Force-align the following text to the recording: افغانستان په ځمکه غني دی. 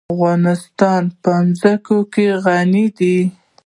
افغانستان 0.13 1.03
په 1.21 1.33
ځمکه 1.61 2.25
غني 2.43 2.85
دی. 2.97 3.17